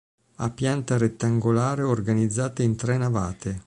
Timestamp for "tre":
2.75-2.97